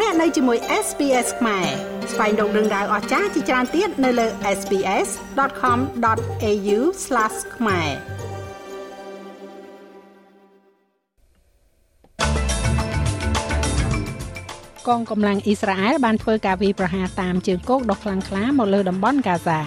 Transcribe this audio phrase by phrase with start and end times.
[0.00, 1.66] លោកអ្នកនៅជាមួយ SPS ខ្មែរ
[2.12, 4.26] ស្វែងរកដឹងដៅអស្ចារ្យជាច្រើនទៀតនៅលើ
[4.58, 6.78] SPS.com.au/
[7.56, 7.90] ខ្មែរ
[14.88, 19.60] កងកម្លាំងអ៊ីស្រាអែលបានធ្វើការវាយប្រហារតាមជើងគោកដ៏ខ្លាំងក្លាមកលើតំបន់កាហ្សា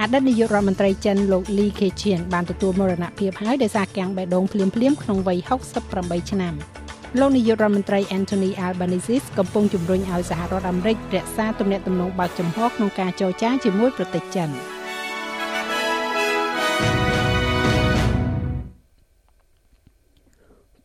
[0.00, 5.38] អតីតនាយករដ្ឋមន្ត្រីចិនលោកលីខេឈៀនបានទទួលមរណភាពហើយដោយសារកាំងបេះដូងភ្លាមៗក្នុងវ័យ
[5.84, 6.54] 68ឆ្នាំ
[7.20, 14.50] លោកនាយករដ្ឋមន្ត្រី Anthony Albanese កំពុងជំរុញឲ្យសហរដ្ឋអាមេរិករក្សាទំនាក់ទំនងបើកចំហក្នុងការចរចាជាមួយប្រទេសចិន។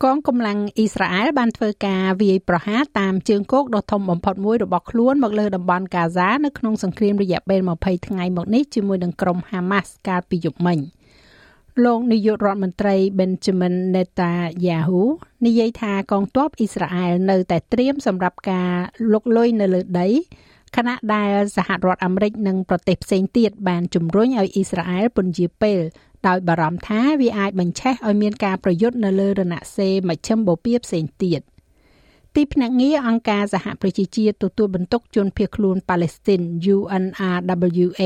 [0.04, 10.80] កងកម្លាំងអ៊ីស្រាអែលបានធ្វើការវាយប្រហារតាមជើងគោកដ៏ធំបំផុតមួយរបស់ខ្លួនមកលើតំបន់កាហ្សានៅក្នុងសង្គ្រាមរយៈពេល20ថ្ងៃមកនេះជាមួយនឹងក្រុមហាម៉ាស់កាលពីយប់មិញ
[11.86, 15.02] លោកនាយករដ្ឋមន្ត្រី Benjamin Netanyahu
[15.46, 18.72] និយាយថាកងទ័ពអ៊ីស្រាអែលនៅតែត្រៀមសម្រាប់ការ
[19.14, 20.10] លុកលុយនៅលើដី
[20.76, 25.80] ខណៈដែលសហរដ្ឋអាមេរិកនិងប្រទេសផ្សេងទៀតបានជំរុញឲ្យអ៊ីស្រាអែលពន្យាពេល
[26.28, 31.42] ដោយបារម្ភថាវាអាចបញ្ឆេះឲ្យមានការប្រយុទ្ធនៅលើរណសេរីមជ្ឈិមបូព៌ាផ្សេងទៀត
[32.36, 36.42] ទីភ្នាក់ងារអង្គការសហប្រជាជាតិទទួលបន្ទុកជនភៀសខ្លួនប៉ាឡេស្ទីន
[36.76, 38.04] UNRWA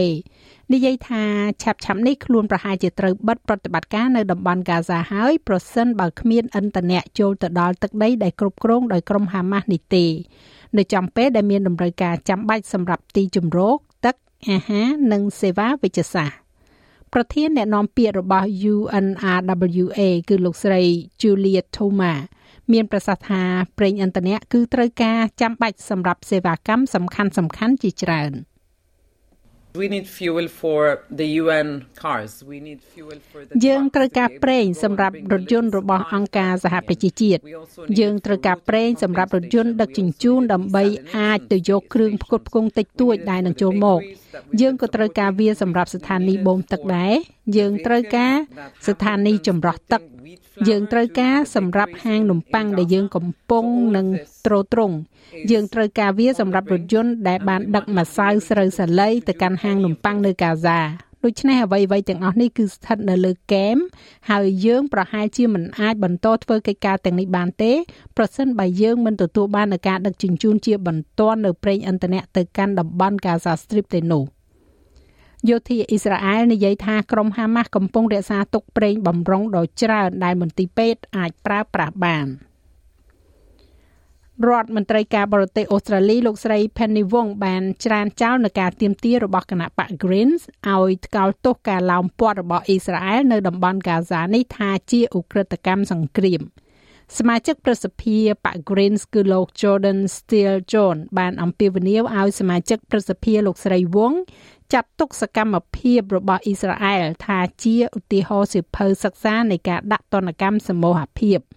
[0.73, 1.23] និយាយថា
[1.63, 10.05] ឆាប់ឆាប់នេះខ្លួនប្រហែលជាត្រូវបិទប្រតិបត្តិការនៅតំបន់កាហ្សាហើយប្រសិនបើគ្មានអន្តរជាតិចូលទៅដល់ទឹកដីដែលគ្រប់គ្រងដោយក្រុមហាម៉ាស់នេះទេ
[10.77, 14.15] នៅចំពេលដែលមានតម្រូវការចាំបាច់សម្រាប់ទីជម្រកទឹក
[14.49, 16.45] អាហារនិងសេវាវិជ្ជសាស្ត្រ
[17.13, 20.81] ប្រធានអ្នកនាំពាក្យរបស់ UNRWA គឺលោកស្រី
[21.21, 22.13] Julia Thoma
[22.73, 23.41] មានប្រសាសន៍ថា
[23.77, 28.33] ប្រេងឥន្ធនៈគឺត្រូវការចាំបាច់សម្រាប់សេវាកម្មសំខាន់សំខាន់ជាច្រើន។
[29.81, 30.81] We need fuel for
[31.19, 31.67] the UN
[32.03, 32.31] cars.
[32.51, 37.41] We need fuel for the យើងត្រូវការប្រេងសម្រាប់រថយន្តរបស់អង្គការសហប្រជាជាតិ
[37.99, 40.83] យើងត្រូវការប្រេងសម្រាប់រថយន្តដឹកជញ្ជូនដើម្បី
[41.17, 43.99] អាចទៅយកគ្រឿងផ្គត់ផ្គង់តិចតួចដែលនឹងចូលមក
[44.61, 47.13] យើងក៏ត្រូវការវាសម្រាប់ស្ថានីយបូមទឹកដែរ
[47.57, 48.33] យើងត្រូវការ
[48.87, 50.01] ស្ថានីយចម្រោះទឹក
[50.69, 53.65] យើងត្រូវការសម្រាប់ហាងនំប៉័ងដែលយើងកំពុង
[53.95, 54.05] នឹង
[54.45, 54.91] ត្រួតត្រង
[55.51, 60.79] យើងត្រូវការវាសម្រាប់រថយន្តដែលបានដឹកម្សៅស្រូវសាលីទៅកាន់ហាងនំប៉័ងនៅកាហ្សា
[61.25, 63.77] ដូច្នេះអ្វីៗទាំងអស់នេះគឺស្ថិតនៅលើគែម
[64.29, 67.73] ហើយយើងប្រហែលជាមិនអាចបន្តធ្វើកិច្ចការទាំងនេះបានទេ
[68.17, 74.23] ប្រសិនបើយើងមិនទទួលបាននូវការដឹកជញ្ជូនជាបន្ទាន់នៅប្រេងឥន្ធនៈទៅកាន់តំបន់កាហ្សាស្ទ្រីបទេនោះ
[75.49, 82.27] យោធាអ៊ីស្រាអែលនិយាយថាក្រុមហាម៉ាស់កំពុងរក្សាទុកប្រេងបំរុងដ៏ច្រើនដែលមន្ទីរពេទ្យអាចប្រើប្រាស់បាន។
[84.47, 90.41] រដ្ឋមន្ត្រីការបរទេសអូស្ត្រាលីលោកស្រី Penny Wong បានច្រានចោលនឹងការទៀមទារបស់គណៈបក Greens
[90.73, 96.41] ឲ្យថ្កោលទោសការឡោមព័ទ្ធរបស់អ៊ីស្រាអែលនៅតំបន់កាហ្សានេះថាជាឧក្រិដ្ឋកម្មសង្គ្រាម
[97.17, 104.13] សមាជិកប្រសិទ្ធិបក Greens គឺលោក Jordan Steele John បានអំពាវនាវឲ្យសមាជិកប្រសិទ្ធិលោកស្រីវង
[104.73, 111.39] ចាត់ទុកសកម្មភាពរបស់អ៊ីស្រាអែលថាជាឧទាហរណ៍សិភៅសិក្សានៃការដាក់ទណ្ឌកម្មសមូហភាព។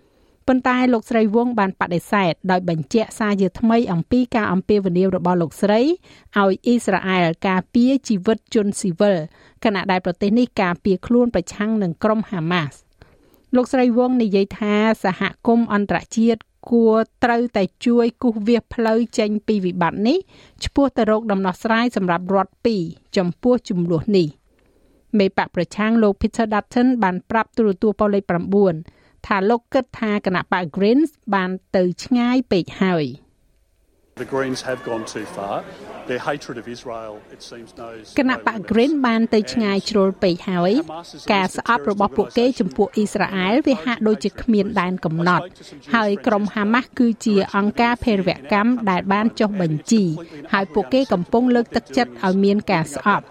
[0.49, 5.91] ប៉ុន្តែលោកស្រីវងបានបដិសេធដោយបញ្ជាក់សារជាថ្មីអំពីការអំពាវនាវរបស់លោកស្រីឲ្យ
[6.37, 9.17] អ៊ីស្រាអែលការពារជីវិតជនស៊ីវិល
[9.65, 12.73] ខណៈដែលប្រទេសនេះការពារខ្លួនប្រឆាំងនឹងក្រុមហាម៉ាស់
[13.57, 16.41] លោកស្រីវងនិយាយថាសហគមន៍អន្តរជាតិ
[16.71, 20.19] គួរត្រូវតែជួយគូសវាសផ្លូវចេញពីវិបត្តិនេះ
[20.65, 22.83] ឆ្ពោះទៅរកដំណោះស្រាយសម្រាប់រដ្ឋពីរ
[23.17, 24.29] ចំពោះចំនួននេះ
[25.19, 28.23] មេបកប្រឆាំងលោក Peter Dutton បានប្រាប់ទូរទស្សន៍ប៉ូលេខ
[28.77, 33.05] 9ថាលោកគិតថាគណៈបក Greens បានទៅឆ្ងាយពេកហើយ
[34.19, 35.65] The Greens have gone too far.
[36.09, 40.73] Their hatred of Israel it seems knows គណៈបក Green បានទៅឆ្ងាយជ្រុលពេកហើយ
[41.33, 45.45] ការស្អប់របស់ពួកគេចំពោះអ៊ីស្រាអែលវាហាក់ដូចជាគ្មានដែនកំណត់
[45.95, 50.05] ហើយក្រុមហាម៉ាស់គឺជាអង្គការភេរវកម្មដែលបានចុះបញ្ជី
[50.53, 53.25] ហើយពួកគេកំពុងលើកទឹកចិត្តឲ្យមានការស្អប់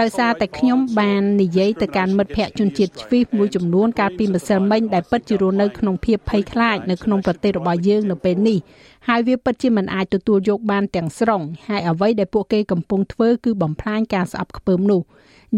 [0.00, 8.58] ដោយសារតែខ្ញុំបាននិយាយទៅកាន់មិត្តភ័ក្តិជនជាតិជ្វីសមួយចំនួនកាលពីម្សិលមិញដែលពិតជារស់នៅក្នុងភាពភ័យខ្លាចនៅក្នុងប្រទេសរបស់យើងនៅពេលនេះ
[9.08, 15.02] ហើយវាពិតជាមិនអាចទទួលយកបានទាំងស្រុងហើយអ្វីដែលពួកគេកំពុងធ្វើគឺបំផ្លាញការស្អប់ខ្ពើមនោះ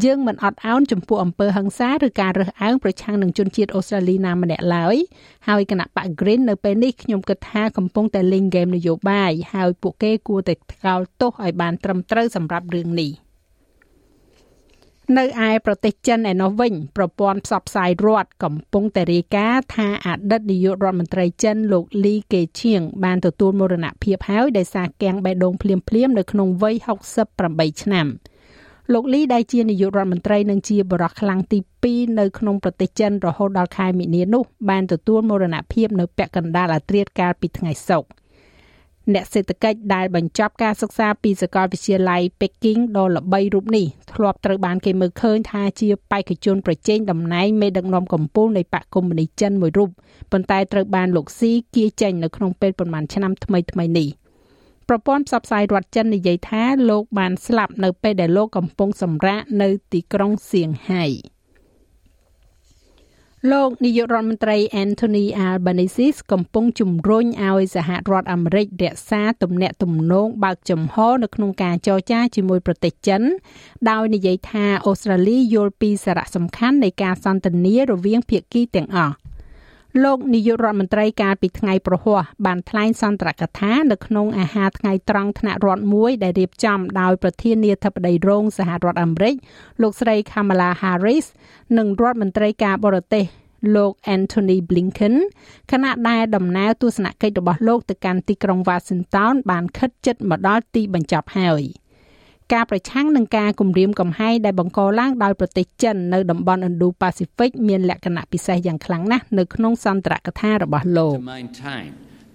[0.04, 4.96] យើងមិនអត់ឱនចំពោះអំពើហិង្សាឬការរើសអើងប្រឆាំងនឹងជនជាតិអូស្ត្រាលីណាម្នាក់ឡើយ
[5.48, 13.12] ហើយគណៈបក Green នៅពេលនេះខ្ញុំគិតថាកំពុងតែលេងហ្គេមនយោបាយហើយពួកគេគួរតែថ្កោលទោសឲ្យបានត្រឹមត្រូវសម្រាប់រឿងនេះ។
[15.18, 26.74] នៅឯប្រទេសចិនឯណោះវិញប្រព័ន្ធផ្សព្វផ្សាយរដ្ឋកំពុងតែរាយការណ៍ថាអតីតនាយករដ្ឋមន្ត្រីចិនលោកលីកេឈៀងបានទទួលមរណភាពហើយដោយសារកាំងបេះដូងភ្លាមភ្លាមនៅក្នុងវ័យ
[27.28, 28.06] 68ឆ្នាំ
[28.92, 31.58] លោកលីដែលជានាយករដ្ឋមន្ត្រីនិងជាបរិះខ្លាំងទី
[31.88, 38.08] 2នៅក្នុងប្រទេសចិនរហូតដល់ខែមីនានោះបានទទួលមរណភាពនៅពាក់កណ្ដាលអាត្រាតកាលពីថ្ងៃសុក្រ
[39.14, 49.90] អ្នកសេដ្ឋកិច្ចដែលបញ្ចប់ការសិក្សាពីសាកលវិទ្យាល័យ Peking ដ៏ល្បីរូបនេះធ្លាប់ត្រូវបានគេមើលឃើញថាជាបេក្ខជនប្រជែងតំណែងមេដឹកនាំកម្ពុជានៃបកកុម្មុយនីសចិនមួយរូប
[50.32, 54.08] ប៉ុន្តែត្រូវបានលោកស៊ីគៀចេញនៅក្នុងពេលប្រមាណឆ្នាំថ្មីៗនេះ
[54.88, 61.04] ប្រព័ន្ធផ្សព្វផ្សាយរដ្ឋចិននិយាយថាលោកបានស្លាប់នៅពេលដែលលោកកំពុងសម្រាកនៅទីក្រុងសៀងហៃ។
[63.48, 73.22] លោកនាយករដ្ឋមន្ត្រី Anthony Albanese កំពុងជំរុញឲ្យសហរដ្ឋអាមេរិករក្សាទំនាក់ទំនងបើកចំហនៅក្នុងការចរចាជាមួយប្រទេសចិន
[73.90, 79.14] ដោយនិយាយថាអូស្ត្រាលីយល់ពីសារៈសំខាន់នៃការសន្ទនារវាងភាគីទាំងអស់
[80.04, 89.34] លោកនាយករដ្ឋមន្ត្រីកាលពីថ្ងៃប្រហ័សបានថ្លែងសន្ទរកថានៅក្នុងអាហារថ្ងៃត្រង់ថ្នាក់រដ្ឋមួយដែលរៀបចំដោយប្រធានាធិបតីរងសហរដ្ឋអាមេរិក
[89.82, 91.26] លោកស្រី Kamala Harris
[91.78, 93.24] និងរដ្ឋមន្ត្រីការបរទេស
[93.76, 95.14] លោក Anthony Blinken
[95.70, 101.64] ខណៈដែលដំណើរទស្សនកិច្ចរបស់លោកទៅកាន់ទីក្រុង Washington បានខិតជិតមកដល់ទីបញ្ចប់ហើយ។
[102.54, 111.14] ការប្រឆាំងនឹងការគំរាមកំហែងដែលបង្កឡើងដោយប្រទេសចិននៅតំបន់ Indo-Pacific មានលក្ខណៈពិសេសយ៉ាងខ្លាំងណាស់នៅក្នុងសន្ទរកថារបស់លោក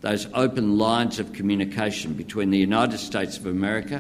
[0.10, 3.98] those open lines of communication between the United States of America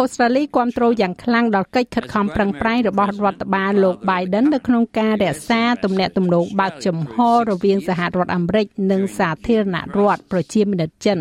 [0.00, 7.14] អូស្ត្រាលីគ្រប់គ្រងយ៉ាងខ្លាំងដល់កិច្ចខិតខំប្រឹងប្រែងរបស់រដ្ឋបាលលោក Biden នៅក្នុងការរក្សាទំនាក់ទំនងបើកចំហ
[7.50, 11.18] រវាងសហរដ្ឋអាមេរិកនិងសាធារណរដ្ឋប្រជាមានិតចិន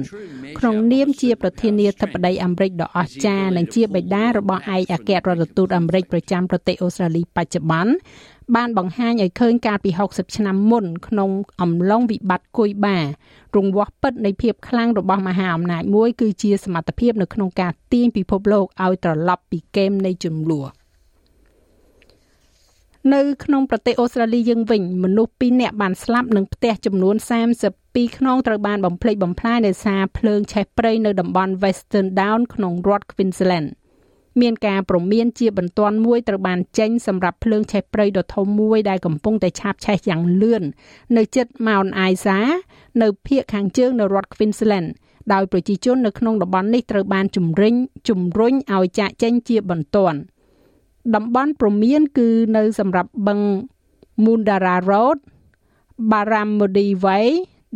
[0.59, 7.93] ក្នុងនាមជាប្រធានាធិបតីអាមេរិកដ៏អស្ចារ្យនិងជាបិតារបស់ឯកអគ្គរដ្ឋទូតអាមេរិកប្រចាំប្រទេសអូស្ត្រាលីបច្ចុប្បន្ន
[8.55, 11.29] បានបង្ហាញឲ្យឃើញកាលពី60ឆ្នាំមុនក្នុង
[11.61, 12.97] អំឡុងវិបត្តិគុយបា
[13.55, 20.69] រង្វាស់ពិតនៃភាពខ្លាំងរបស់មហាអំណាចមួយគឺជាសមត្ថភាពនៅក្នុងការទាញពិភពលោកឲ្យត្រឡប់ពីហ្គេមនៃចំនួន
[23.13, 27.15] នៅក្នុងប្រទេសអូស្ត្រាលីយើងវិញមនុស្ស2នាក់បានស្លាប់និងផ្ទះចំនួន
[27.65, 33.67] 32ខ្នងត្រូវបានបំផ្លិចបំផ្លាញដោយសារភ្លើងឆេះព្រៃនៅតំបន់ Western Down ក្នុងរដ្ឋ Queensland។
[34.41, 40.63] មានការព្រមានជាបន្ទាន់មួយត្រូវបានចេញសម្រាប់ភ្លើងឆេះព្រៃដ៏ធំមួយដែលកំពុងតែឆាបឆេះយ៉ាងលឿន
[41.17, 42.39] នៅជិត Mount Isa
[43.01, 44.87] នៅភាគខាងជើងនៃរដ្ឋ Queensland
[45.33, 47.73] ដោយប្រជាជននៅក្នុងតំបន់នេះត្រូវបានជំរិញ
[48.09, 50.17] ជំរុញឲ្យចាក់ចេញជាបន្ទាន់
[51.15, 53.39] តំបន់ព្រមានគឺនៅសម្រាប់បឹង
[54.23, 55.17] Mundara Road
[56.11, 57.27] Barramundi Way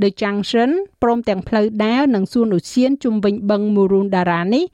[0.02, 0.70] The Junction
[1.04, 4.66] ព្រមទាំងផ្លូវដើរនិងសួនឧទ្យានជុំវិញបឹង Murundara នេះ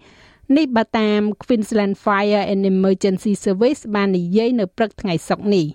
[0.58, 5.66] នេះបើតាម Queensland Fire and Emergency Service បាននិយាយនៅព្រឹកថ្ងៃសុក្រនេះ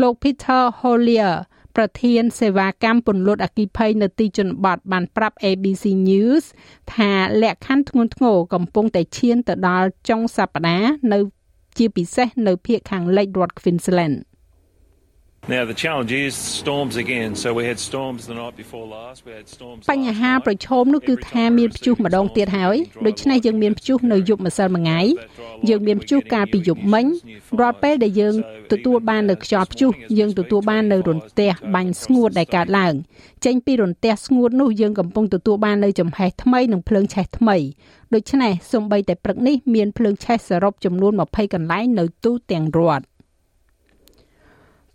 [0.00, 1.34] លោក Peter Hollier
[1.76, 6.44] ប្រធានសេវាកម្មពន្លត់អគិភ័យនៅទីជនបទបានប្រាប់ ABC News
[6.94, 7.12] ថា
[7.42, 11.18] លក្ខខណ្ឌធ្ងន់ធ្ងរកំពុងតែឈានទៅដល់ចុងសប្តាហ៍នៅ
[11.78, 14.16] ជាពិសេសនៅភាគខាងលិចរដ្ឋ Queensland។
[19.90, 22.76] បញ្ហាប្រឈមនោះគឺថាមានព្យុះម្ដងទៀតហើយ
[23.06, 25.04] ដូច្នេះយើងមានព្យុះនៅយប់ម្សិលមិញ
[25.68, 27.06] យើងមានព្យុះកាលពីយប់មិញ
[27.60, 28.34] រាល់ពេលដែលយើង
[28.72, 32.94] ទទួលបាននៅខ្យល់ព្យុះយើងទទួលបាននៅរន្ទះបាញ់ស្ងួតដែលកើតឡើង
[33.44, 37.56] ចេញពីរន្ទះស្ងួតនោះយើងកំពុងទទួលបាននៅចំហេះថ្មីនិងភ្លើងឆេះថ្មី
[38.14, 43.15] ដូច្នេះសូម្បីតែព្រឹកនេះមានភ្លើងឆេះសរុបចំនួន20កន្លែងនៅទូទាំងរដ្ឋ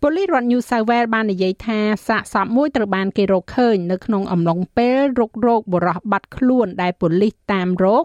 [0.04, 1.78] ប៉ូលីសរដ្ឋ New South Wales បាននិយាយថា
[2.08, 8.04] សាកសពមួយត្រូវបានគេរកឃើញនៅក្នុងអំឡុងពេលរុករោគបរោះបាត់ខ្លួនដែលប៉ូលីសតាមរក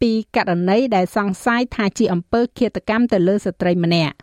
[0.00, 4.16] ពីករណីដែលសង្ស័យថាជាអំពើឃាតកម្មទៅលើស្ត្រីម្នាក់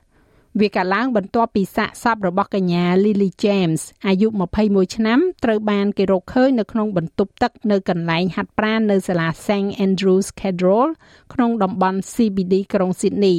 [0.59, 4.27] វាកាលឡើងបន្ទាប់ពីសាកសពរបស់កញ្ញា Lily James អាយុ
[4.61, 10.89] 21ឆ្នាំត្រូវបានគេរកឃើញនៅក្នុងបន្ទប់ទឹកនៅកន្លែងហាត់ប្រាណនៅសាលា St Andrews Cathedral
[11.33, 13.37] ក្នុងតំបន់ CBD ក្រុង Sydney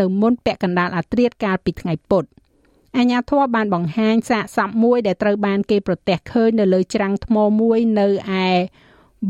[0.00, 2.26] នៅមុនពាក់កណ្ដាលអាធ្រាត្រកាលពីថ្ងៃពុធ
[2.98, 8.06] អាញាធរបានបង្ហាញសាកសពមួយដែលត្រូវបានគេប្រទះឃើញនៅលើច្រាំងថ្មមួយនៅ
[8.42, 8.46] ឯ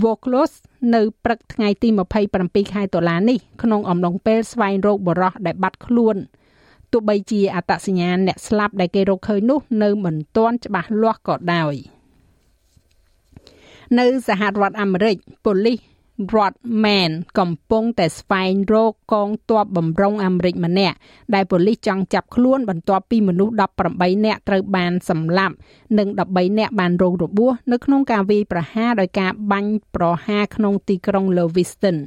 [0.02, 0.56] Vaucluse
[0.94, 1.88] នៅព្រឹកថ្ងៃទី
[2.32, 6.16] 27ខែតុលានេះក្នុងអំឡុងពេលស្វែងរកបរិះដែលបាត់ខ្លួន
[6.92, 11.74] ទោះបីជាអត្តសញ្ញាណអ្នកស្លាប់ដែលគេរកឃើញនោះនៅមិនទាន់ច្បាស់លាស់ក៏ដោយ
[13.98, 15.78] នៅសហរដ្ឋអាមេរិកប៉ូលីស
[16.34, 20.96] រដ្ឋ Man កំពុងតែស្វែងរកកងទ័ពបំរុងអាមេរិកម្នាក់
[21.34, 23.54] ដែលប៉ូលីសចង់ចាប់ខ្លួនបន្ទាប់ពីមនុស្ស
[23.88, 25.54] 18នាក់ត្រូវបានសម្លាប់
[25.98, 31.98] និង13នាក់បានរងរបួសនៅក្នុងការវាយប្រហារដោយការបាញ់ប្រហារក្នុងទីក្រុង Lewiston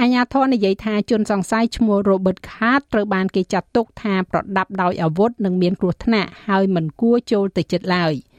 [0.00, 8.14] អាញាធរនិយាយថាជនសង្ស័យឈ្មោះ Robert Card ត្រូវបានគេចាត់ទុកថាប្រដាប់ដោយអាវុធនិងមានគ្រោះថ្នាក់ហើយមិនគួរចូលទៅជិតឡើយ។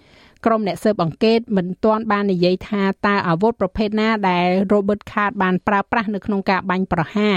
[0.45, 7.35] ក្រុមអ្នកស៊ើបអង្កេតមិនទាន់បាននិយាយថាតើអាវុធប្រភេទណាដែល Robert Card បានប្រើប្រាស់នៅក្នុងការបាញ់ប្រហារ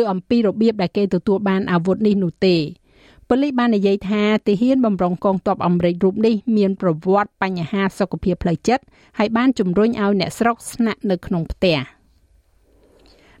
[0.00, 2.56] ឬអំពីរបៀបដែលគេទទួលបានអាវុធនេះនោះទេ
[3.28, 8.84] ប៉ូលីសបាននិយាយថាទាហានបំរុងកងទ័ពអាមេរិករូបនេះមានប្រវត្តិបញ្ហាសុខភាពផ្លូវចិត្ត
[9.18, 11.97] ហើយបានជំរុញឲ្យអ្នកស្រុកស្នាក់នៅក្នុងផ្ទះ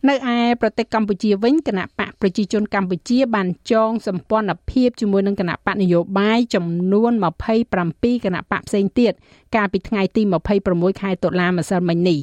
[0.06, 7.12] នៅឯប្រទេសកម្ពុជាវិញគណៈបកប្រជាជនកម្ពុជាបានចងសម្ព័ន្ធភាពជាមួយនឹងគណៈបកនយោបាយចំនួន
[7.68, 9.12] 27គណៈបកផ្សេងទៀត
[9.54, 10.22] កាលពីថ្ងៃទី
[10.62, 12.18] 26ខែតុលាម្សិលមិញនេះ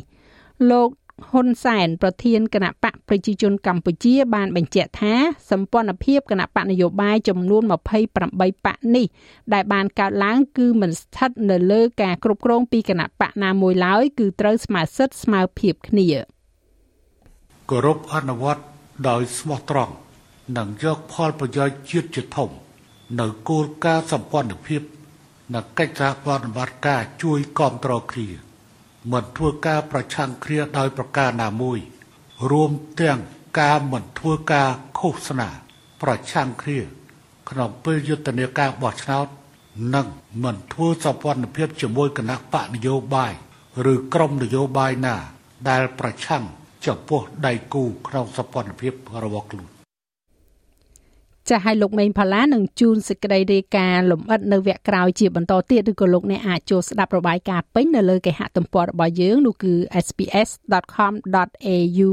[0.72, 0.90] លោក
[1.30, 5.14] ហ៊ុនសែនប្រធានគណៈបកប្រជាជនកម្ពុជា បានបញ្ជាក់ថា
[5.52, 9.06] សម្ព័ន្ធភាពគណៈបកនយោបាយចំនួន28បកនេះ
[9.54, 16.35] ដែលបានកើតឡើងគឺមិនស្ថិតនៅលើការគ្រប់គ្រងពីគណៈបកណាមួយឡើយគឺត្រូវស្មើសិទ្ធិស្មើភាពគ្នា
[17.70, 18.64] គោរពអនុវត្ត
[19.10, 19.94] ដោយស្មោះត្រង់
[20.58, 22.50] និងយកផលប្រយោជន៍ជាតិជាធំ
[23.20, 24.82] នៅគោលការណ៍សម្ព័ន្ធភាព
[25.54, 28.30] និងកិច្ចសហប្រតិបត្តិការជួយគ្រប់គ្រងគ្នា
[29.12, 31.80] មិនធ្វើការប្រឆាំងគ្នាដោយប្រការណាមួយ
[32.52, 33.20] រួមទាំង
[33.60, 34.70] ការមិនធ្វើការ
[35.00, 35.50] ឃោសនា
[36.02, 36.80] ប្រឆាំងគ្នា
[37.50, 39.28] ក្នុងពេលយុទ្ធនាការបោះឆ្នោត
[39.96, 40.08] និង
[40.44, 43.34] មិនធ្វើសម្ព័ន្ធភាពជាមួយគណៈបកនយោបាយ
[43.92, 45.16] ឬក្រុមនយោបាយណា
[45.70, 46.46] ដែលប្រឆាំង
[46.88, 49.68] ចំពោះដៃគូក្នុងសម្ព័ន្ធភាពរបស់ខ្លួន
[51.50, 59.74] ចាស់ឲ្យលោកមេងផាឡានឹងជូនសេចក្តីរាយការណ៍លម្អិតនៅវគ្គក្រោយជាបន្តទៀតឬក៏លោកអ្នកអាចចូលស្ដាប់របាយការណ៍ពេញនៅលើគេហទំព័ររបស់យើងនោះគឺ
[60.06, 62.08] sps.com.au/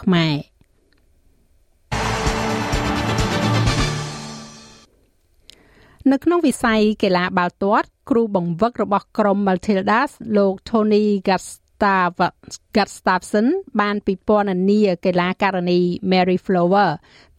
[0.00, 0.34] ខ្មែរ
[6.12, 11.04] នៅក្នុងវិស័យកីឡាបាល់ទាត់គ្រូបង្វឹករបស់ក្រុម Matildas លោក Tony
[11.82, 12.12] Gas
[12.74, 13.46] Gustafson
[13.80, 15.80] បានពិពណ៌នាកីឡាករនី
[16.10, 16.90] Mary Flower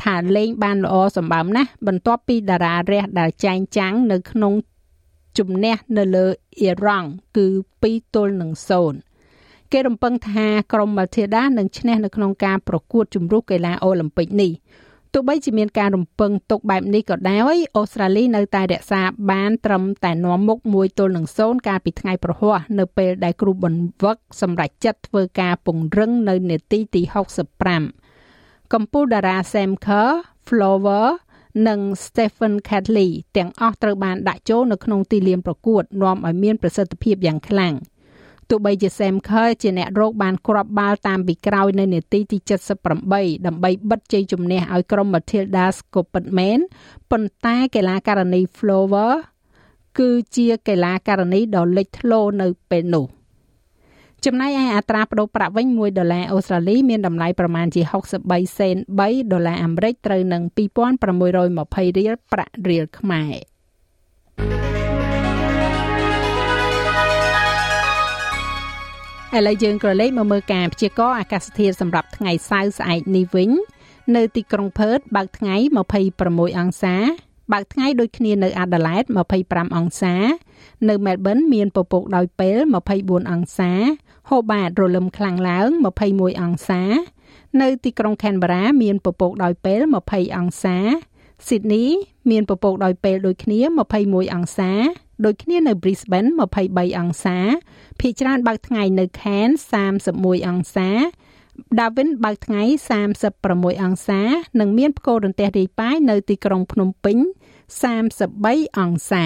[0.04, 4.54] ថាលេងបានល្អសម្បើមណាស់បន្ទាប់ពីតារារះដែលចែងចាំងនៅក្នុង
[5.38, 6.26] ជំនះនៅលើ
[6.60, 7.48] អ៊ីរ៉ង់គឺ
[7.82, 8.52] 2ទល់នឹង
[9.12, 14.52] 0គេរំពឹងថាក្រុម Matilda នឹងឈ្នះនៅក្នុងការប្រកួតជម្រុះកីឡាអូឡ িম্প ិកនេះ
[15.14, 27.02] ទោះបីជាមានការរំពឹងទុកបែបនេះក៏ដោយអូស្ត្រាលីនៅតែរក្សាបានត្រឹមតែនាំមុខ1ទល់នឹង0កាលពីថ្ងៃប្រហ័សនៅពេលដែលគ្រូបង្វឹកសម្រេចចិត្តធ្វើការពង្រឹងនៅនាទីទី
[27.88, 30.12] 65កម្ពុជាតារា Sam Kerr,
[30.48, 31.08] Flower
[31.68, 37.74] និង Stephen Catley ទាំងអស់ត្រូវបានដាក់ចូលនៅក្នុងទីលានប្រកួតនាំឲ្យមានប្រសិទ្ធភាពយ៉ាងខ្លាំង។
[38.50, 42.38] ទោះបីជា Sam Kerr ជាអ្នករកបានគ្រាប់បាល់តាមពីក្រោយនៅនាទីទី
[42.94, 46.60] 78ដើម្បីបិទជ័យជំនះឲ្យក្រុម Matildas ក៏ពិតមែន
[47.12, 49.14] ប៉ុន្តែកីឡាករនី Flower
[50.00, 53.08] គឺជាកីឡាករនីដ៏លេចធ្លោនៅពេលនោះ
[54.26, 57.82] ចំណែកឯអត្រាប្តូរប្រាក់វិញ1ដុល្លារអូស្ត្រាលីមានតម្លៃប្រមាណជា
[58.20, 63.34] 63សេន3ដុល្លារអាមេរិកត្រូវនឹង2620រៀលប្រាក់រៀលខ្មែរ
[69.38, 73.50] ឥឡូវយើងក៏លេខមកមើលការព្យាករណ៍អាកាសធាតុសម្រាប់ថ្ងៃសៅរ៍ស្អែកនេះវិញ
[74.16, 75.56] នៅទីក្រុងផឺតបើកថ្ងៃ
[76.08, 76.96] 26អង្សា
[77.54, 79.04] បើកថ្ងៃដូចគ្នានៅអាដាលេដ
[79.40, 80.16] 25អង្សា
[80.90, 82.58] នៅមែលប៊នមានពពកដោយពេល
[82.96, 83.72] 24អង្សា
[84.30, 85.70] ហូបាតរលឹមខ្លាំងឡើង
[86.06, 86.82] 21អង្សា
[87.62, 90.78] នៅទីក្រុងខេនបារ៉ាមានពពកដោយពេល20អង្សា
[91.48, 91.84] ស៊ីដនី
[92.32, 93.60] មានពពកដោយពេលដូចគ្នា
[93.98, 94.72] 21អង្សា
[95.26, 96.30] ដូចគ្នានៅ Brisbane
[96.64, 97.38] 23អង្សា
[98.00, 99.62] ភាគច្រើនបើកថ្ងៃនៅ Cairns
[100.04, 100.90] 31អង្សា
[101.78, 102.62] Darwin បើកថ្ងៃ
[103.24, 104.22] 36អង្សា
[104.60, 107.18] និងមានផ្គររន្ទះរាយប៉ាយនៅទីក្រុងភ្នំពេញ
[107.98, 109.26] 33អង្សា